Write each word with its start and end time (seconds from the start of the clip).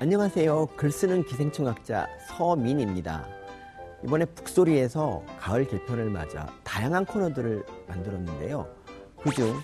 안녕하세요. 0.00 0.66
글 0.76 0.90
쓰는 0.90 1.24
기생충학자 1.24 2.08
서민입니다. 2.28 3.26
이번에 4.04 4.24
북소리에서 4.24 5.22
가을 5.38 5.66
개편을 5.66 6.10
맞아 6.10 6.46
다양한 6.64 7.06
코너들을 7.06 7.64
만들었는데요. 7.86 8.68
그중 9.22 9.60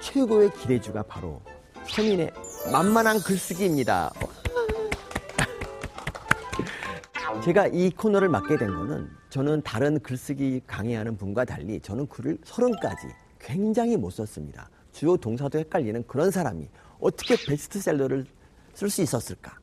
최고의 0.00 0.52
기대주가 0.54 1.02
바로 1.02 1.42
서민의 1.86 2.30
만만한 2.72 3.18
글쓰기입니다. 3.20 4.12
제가 7.44 7.66
이 7.66 7.90
코너를 7.90 8.28
맡게 8.28 8.56
된 8.56 8.72
거는 8.72 9.10
저는 9.30 9.62
다른 9.62 9.98
글쓰기 9.98 10.62
강의하는 10.66 11.16
분과 11.16 11.44
달리 11.44 11.80
저는 11.80 12.06
글을 12.06 12.38
서른까지 12.44 13.08
굉장히 13.40 13.96
못 13.96 14.10
썼습니다. 14.10 14.70
주요 14.92 15.16
동사도 15.16 15.58
헷갈리는 15.58 16.06
그런 16.06 16.30
사람이 16.30 16.68
어떻게 17.00 17.34
베스트셀러를 17.36 18.26
쓸 18.74 18.88
수 18.88 19.02
있었을까? 19.02 19.61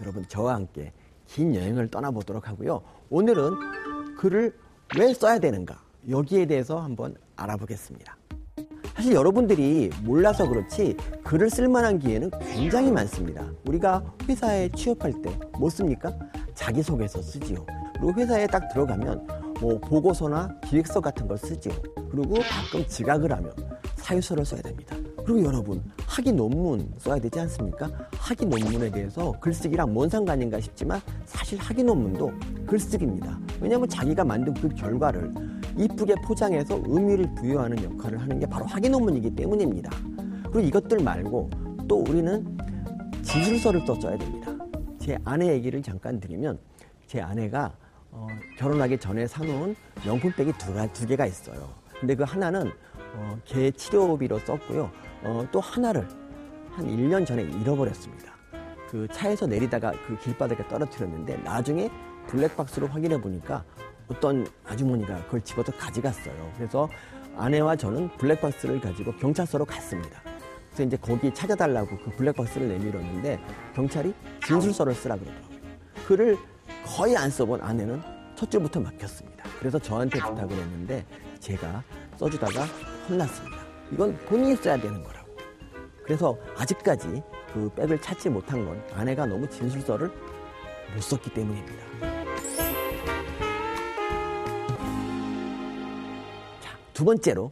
여러분 0.00 0.24
저와 0.28 0.54
함께 0.54 0.92
긴 1.26 1.54
여행을 1.54 1.88
떠나보도록 1.88 2.48
하고요. 2.48 2.82
오늘은 3.10 4.16
글을 4.18 4.56
왜 4.98 5.14
써야 5.14 5.38
되는가 5.38 5.80
여기에 6.08 6.46
대해서 6.46 6.78
한번 6.80 7.14
알아보겠습니다. 7.36 8.16
사실 8.94 9.12
여러분들이 9.14 9.90
몰라서 10.02 10.48
그렇지 10.48 10.96
글을 11.24 11.50
쓸 11.50 11.68
만한 11.68 11.98
기회는 11.98 12.30
굉장히 12.40 12.90
많습니다. 12.90 13.50
우리가 13.66 14.02
회사에 14.28 14.68
취업할 14.70 15.20
때 15.22 15.36
뭐 15.58 15.70
씁니까? 15.70 16.12
자기소개서 16.54 17.22
쓰지요. 17.22 17.64
그리고 17.94 18.12
회사에 18.14 18.46
딱 18.46 18.68
들어가면 18.72 19.26
뭐 19.60 19.78
보고서나 19.80 20.60
기획서 20.64 21.00
같은 21.00 21.26
걸 21.26 21.38
쓰지요. 21.38 21.72
그리고 22.10 22.34
가끔 22.34 22.86
지각을 22.86 23.32
하면 23.32 23.52
사유서를 23.96 24.44
써야 24.44 24.60
됩니다. 24.60 24.95
그리고 25.26 25.42
여러분 25.42 25.82
학위 26.06 26.30
논문 26.30 26.88
써야 26.98 27.18
되지 27.18 27.40
않습니까? 27.40 27.90
학위 28.12 28.46
논문에 28.46 28.88
대해서 28.92 29.32
글쓰기랑 29.40 29.92
뭔 29.92 30.08
상관인가 30.08 30.60
싶지만 30.60 31.00
사실 31.24 31.58
학위 31.58 31.82
논문도 31.82 32.32
글쓰기입니다. 32.64 33.36
왜냐하면 33.60 33.88
자기가 33.88 34.22
만든 34.22 34.54
그 34.54 34.68
결과를 34.68 35.34
이쁘게 35.76 36.14
포장해서 36.24 36.80
의미를 36.86 37.34
부여하는 37.34 37.82
역할을 37.82 38.20
하는 38.20 38.38
게 38.38 38.46
바로 38.46 38.66
학위 38.66 38.88
논문이기 38.88 39.34
때문입니다. 39.34 39.90
그리고 40.44 40.60
이것들 40.60 41.02
말고 41.02 41.50
또 41.88 42.04
우리는 42.08 42.56
진술서를 43.22 43.84
써줘야 43.84 44.16
됩니다. 44.16 44.52
제 45.00 45.18
아내 45.24 45.48
얘기를 45.48 45.82
잠깐 45.82 46.20
드리면 46.20 46.56
제 47.08 47.20
아내가 47.20 47.74
어, 48.12 48.28
결혼하기 48.58 48.98
전에 48.98 49.26
사놓은 49.26 49.74
명품백이 50.04 50.52
두, 50.52 50.72
두 50.92 51.06
개가 51.08 51.26
있어요. 51.26 51.68
근데 51.98 52.14
그 52.14 52.22
하나는 52.22 52.70
어, 53.16 53.38
개 53.44 53.72
치료비로 53.72 54.38
썼고요. 54.38 55.05
어, 55.26 55.44
또 55.50 55.60
하나를 55.60 56.06
한 56.70 56.86
1년 56.86 57.26
전에 57.26 57.42
잃어버렸습니다. 57.42 58.32
그 58.88 59.08
차에서 59.10 59.46
내리다가 59.46 59.92
그 60.06 60.16
길바닥에 60.20 60.68
떨어뜨렸는데 60.68 61.38
나중에 61.38 61.90
블랙박스로 62.28 62.86
확인해 62.86 63.20
보니까 63.20 63.64
어떤 64.06 64.46
아주머니가 64.64 65.24
그걸 65.24 65.40
집어서 65.42 65.72
가져갔어요. 65.72 66.52
그래서 66.56 66.88
아내와 67.36 67.74
저는 67.74 68.08
블랙박스를 68.18 68.80
가지고 68.80 69.16
경찰서로 69.16 69.64
갔습니다. 69.64 70.20
그래서 70.68 70.84
이제 70.84 70.96
거기 70.96 71.34
찾아달라고 71.34 71.98
그 71.98 72.10
블랙박스를 72.16 72.68
내밀었는데 72.68 73.40
경찰이 73.74 74.14
진술서를 74.46 74.94
쓰라 74.94 75.16
그러더라고요. 75.16 75.58
글을 76.06 76.38
거의 76.84 77.16
안 77.16 77.30
써본 77.30 77.62
아내는 77.62 78.00
첫 78.36 78.48
줄부터 78.48 78.78
막혔습니다. 78.78 79.44
그래서 79.58 79.78
저한테 79.78 80.20
부탁을 80.20 80.56
했는데 80.56 81.04
제가 81.40 81.82
써주다가 82.16 82.64
혼났습니다. 83.08 83.56
이건 83.90 84.16
본인이 84.26 84.54
써야 84.54 84.76
되는 84.76 85.02
거라고. 85.02 85.15
그래서 86.06 86.38
아직까지 86.56 87.20
그 87.52 87.68
백을 87.70 88.00
찾지 88.00 88.30
못한 88.30 88.64
건 88.64 88.80
아내가 88.92 89.26
너무 89.26 89.48
진술서를 89.50 90.08
못 90.94 91.02
썼기 91.02 91.30
때문입니다. 91.34 91.84
자, 96.60 96.78
두 96.94 97.04
번째로 97.04 97.50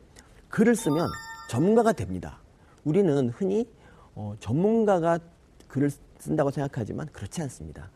글을 0.51 0.77
쓰면 0.77 1.09
전문가가 1.51 1.93
됩니다. 1.93 2.39
우리는 2.85 3.29
흔히 3.31 3.69
어, 4.15 4.37
전문가가 4.39 5.19
글을 5.67 5.91
쓴다고 6.21 6.53
생각하지만 6.53 7.09
그렇지 7.13 7.43
않습니다. 7.43 7.91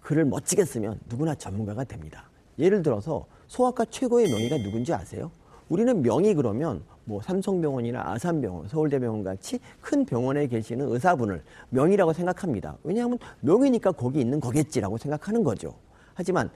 글을 0.00 0.24
멋지게 0.24 0.64
쓰면 0.64 0.98
누구나 1.08 1.36
전문가가 1.36 1.84
됩니다. 1.84 2.28
예를 2.58 2.82
들어서 2.82 3.26
소아과 3.46 3.84
최고의 3.84 4.28
명의가 4.28 4.56
누군지 4.58 4.92
아세요? 4.92 5.30
우리는 5.68 6.02
명의 6.02 6.34
그러면 6.34 6.82
뭐 7.04 7.20
삼성병원이나 7.22 8.12
아산병원, 8.12 8.68
서울대병원 8.68 9.22
같이 9.24 9.58
큰 9.80 10.04
병원에 10.04 10.46
계시는 10.46 10.90
의사분을 10.90 11.42
명의라고 11.70 12.12
생각합니다. 12.12 12.76
왜냐하면 12.82 13.18
명의니까 13.40 13.92
거기 13.92 14.20
있는 14.20 14.40
거겠지라고 14.40 14.96
생각하는 14.98 15.44
거죠. 15.44 15.74
하지만 16.14 16.50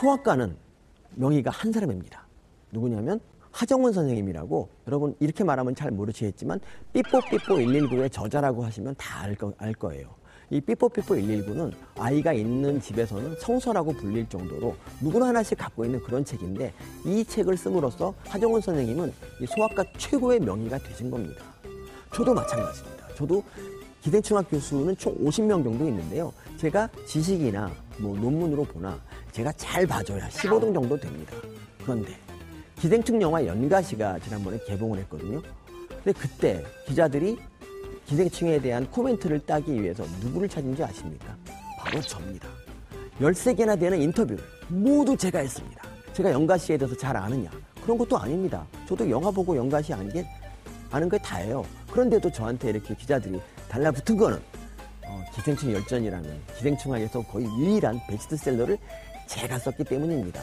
소아과는 0.00 0.56
명의가 1.14 1.50
한 1.50 1.72
사람입니다. 1.72 2.26
누구냐면 2.72 3.20
하정원 3.50 3.92
선생님이라고 3.92 4.68
여러분 4.86 5.14
이렇게 5.20 5.42
말하면 5.42 5.74
잘 5.74 5.90
모르시겠지만 5.90 6.60
삐뽀삐뽀 6.92 7.56
119의 7.56 8.12
저자라고 8.12 8.64
하시면 8.64 8.94
다 8.98 9.22
알 9.22 9.34
거, 9.34 9.52
알 9.58 9.72
거예요. 9.74 10.14
이 10.50 10.60
삐뽀삐뽀 10.60 11.14
119는 11.14 11.72
아이가 11.98 12.32
있는 12.32 12.80
집에서는 12.80 13.36
성서라고 13.38 13.92
불릴 13.92 14.28
정도로 14.28 14.76
누구나 15.00 15.28
하나씩 15.28 15.58
갖고 15.58 15.84
있는 15.84 16.00
그런 16.00 16.24
책인데 16.24 16.72
이 17.04 17.24
책을 17.24 17.56
씀으로써 17.56 18.14
하정원 18.26 18.62
선생님은 18.62 19.12
이 19.42 19.46
소아과 19.46 19.84
최고의 19.98 20.40
명의가 20.40 20.78
되신 20.78 21.10
겁니다. 21.10 21.44
저도 22.14 22.32
마찬가지입니다. 22.32 23.08
저도 23.14 23.42
기생충학 24.00 24.48
교수는 24.50 24.96
총 24.96 25.14
50명 25.18 25.62
정도 25.62 25.86
있는데요. 25.86 26.32
제가 26.56 26.88
지식이나 27.06 27.70
뭐 27.98 28.16
논문으로 28.16 28.64
보나 28.64 28.98
제가 29.32 29.52
잘 29.52 29.86
봐줘야 29.86 30.28
15등 30.28 30.72
정도 30.72 30.98
됩니다. 30.98 31.36
그런데 31.82 32.16
기생충 32.76 33.20
영화 33.20 33.44
연가시가 33.44 34.20
지난번에 34.20 34.58
개봉을 34.66 34.98
했거든요. 35.00 35.42
근데 35.88 36.12
그때 36.18 36.64
기자들이 36.86 37.38
기생충에 38.08 38.58
대한 38.58 38.90
코멘트를 38.90 39.38
따기 39.40 39.82
위해서 39.82 40.02
누구를 40.22 40.48
찾은 40.48 40.74
줄 40.74 40.84
아십니까? 40.84 41.36
바로 41.78 42.00
저입니다. 42.00 42.48
13개나 43.20 43.78
되는 43.78 44.00
인터뷰를 44.00 44.42
모두 44.68 45.14
제가 45.14 45.40
했습니다. 45.40 45.82
제가 46.14 46.32
연가시에 46.32 46.78
대해서 46.78 46.96
잘 46.96 47.14
아느냐? 47.16 47.50
그런 47.82 47.98
것도 47.98 48.16
아닙니다. 48.16 48.66
저도 48.88 49.08
영화 49.10 49.30
보고 49.30 49.54
연가시 49.54 49.92
아는 49.92 50.10
게, 50.10 50.26
아는 50.90 51.08
게 51.10 51.18
다예요. 51.18 51.64
그런데도 51.90 52.32
저한테 52.32 52.70
이렇게 52.70 52.94
기자들이 52.94 53.40
달라붙은 53.68 54.16
거는 54.16 54.38
어, 55.06 55.24
기생충 55.34 55.72
열전이라는 55.72 56.40
기생충학에서 56.56 57.22
거의 57.24 57.44
유일한 57.58 58.00
베스트셀러를 58.08 58.78
제가 59.26 59.58
썼기 59.58 59.84
때문입니다. 59.84 60.40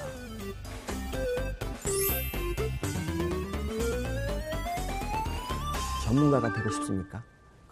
전문가가 6.03 6.53
되고 6.53 6.69
싶습니까? 6.69 7.23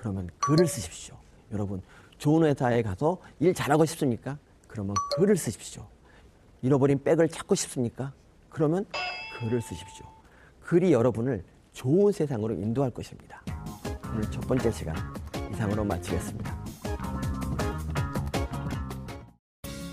그러면 0.03 0.29
글을 0.39 0.67
쓰십시오. 0.67 1.15
여러분, 1.53 1.81
좋은 2.17 2.43
회사에 2.43 2.81
가서 2.81 3.19
일 3.39 3.53
잘하고 3.53 3.85
싶습니까? 3.85 4.37
그러면 4.67 4.95
글을 5.15 5.37
쓰십시오. 5.37 5.87
잃어버린 6.61 7.01
백을 7.01 7.29
찾고 7.29 7.55
싶습니까? 7.55 8.11
그러면 8.49 8.85
글을 9.39 9.61
쓰십시오. 9.61 10.05
글이 10.59 10.91
여러분을 10.91 11.45
좋은 11.71 12.11
세상으로 12.11 12.53
인도할 12.55 12.91
것입니다. 12.91 13.41
오늘 14.11 14.29
첫 14.29 14.41
번째 14.41 14.71
시간 14.71 14.93
이상으로 15.53 15.85
마치겠습니다. 15.85 16.65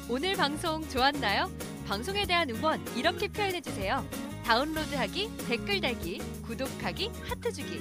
오늘 0.09 0.35
방송 0.35 0.83
좋았나요? 0.89 1.49
방송에 1.87 2.27
대한 2.27 2.51
응원 2.51 2.85
이렇게 2.97 3.29
표현해 3.29 3.61
주세요. 3.61 4.05
다운로드하기, 4.45 5.47
댓글 5.47 5.81
달기, 5.81 6.19
구독하기, 6.43 7.13
하트 7.29 7.53
주기. 7.53 7.81